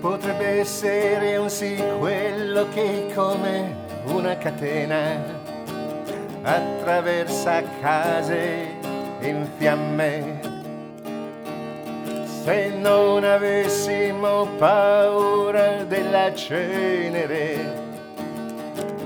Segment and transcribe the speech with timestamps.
[0.00, 3.74] Potrebbe essere un sì quello che come
[4.06, 5.20] una catena
[6.42, 8.76] attraversa case
[9.20, 10.40] in fiamme.
[12.44, 17.56] Se non avessimo paura della cenere,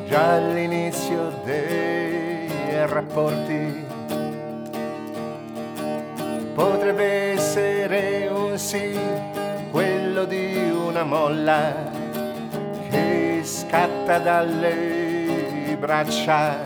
[0.07, 2.51] già all'inizio dei
[2.87, 3.85] rapporti
[6.55, 8.99] potrebbe essere un sì,
[10.23, 11.75] quello di una molla
[12.91, 16.57] che scatta dalle braccia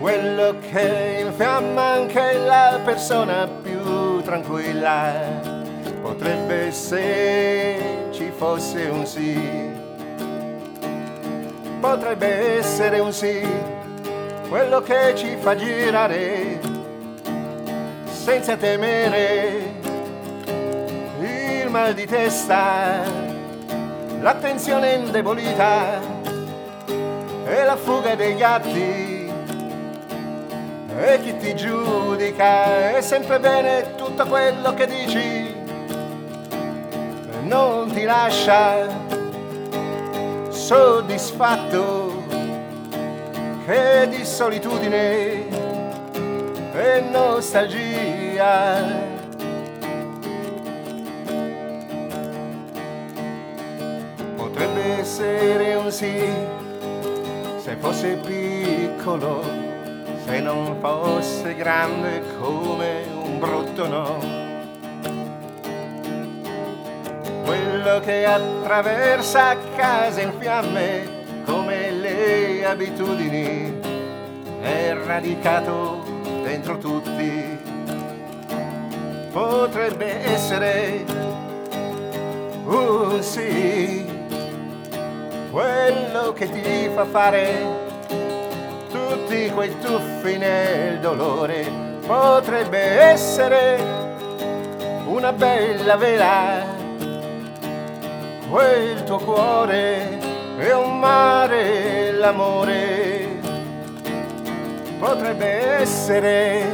[0.00, 5.12] quello che infiamma anche la persona più tranquilla.
[6.02, 9.40] Potrebbe se ci fosse un sì,
[11.80, 13.44] potrebbe essere un sì,
[14.48, 16.60] quello che ci fa girare
[18.04, 19.75] senza temere
[21.66, 23.02] il mal di testa,
[24.20, 26.00] l'attenzione indebolita
[27.44, 29.28] e la fuga dei gatti
[30.96, 35.54] e chi ti giudica è sempre bene tutto quello che dici.
[37.42, 38.86] Non ti lascia
[40.48, 42.24] soddisfatto
[43.66, 45.48] che di solitudine
[46.72, 49.15] e nostalgia
[55.06, 56.20] essere un sì
[57.58, 59.40] se fosse piccolo
[60.26, 64.18] se non fosse grande come un brutto no.
[67.44, 73.78] Quello che attraversa case in fiamme come le abitudini
[74.60, 76.02] è radicato
[76.42, 77.56] dentro tutti.
[79.30, 81.04] Potrebbe essere
[82.64, 84.15] un sì,
[85.56, 87.64] quello che ti fa fare
[88.90, 91.66] tutti quei tuffi nel dolore
[92.06, 93.78] potrebbe essere
[95.06, 96.62] una bella vela.
[98.50, 100.18] Quel tuo cuore
[100.58, 103.40] è un mare, l'amore
[104.98, 106.64] potrebbe essere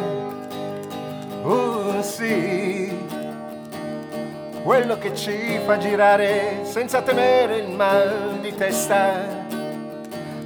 [1.45, 3.12] un sì.
[4.63, 9.13] Quello che ci fa girare senza temere il mal di testa.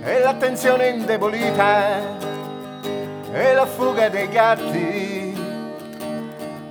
[0.03, 2.01] E l'attenzione indebolita
[3.31, 5.39] e la fuga dei gatti.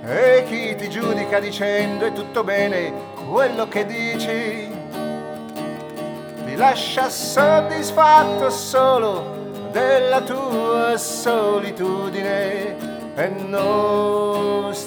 [0.04, 2.92] E chi ti giudica dicendo è tutto bene
[3.28, 4.68] quello che dici
[6.44, 12.76] ti lascia soddisfatto solo della tua solitudine
[13.14, 14.86] e nostalgia